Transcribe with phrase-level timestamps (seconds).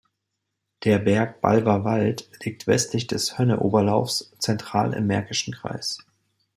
[0.83, 5.99] Der Berg Balver Wald liegt, westlich des Hönne-Oberlaufes, zentral im Märkischen Kreis.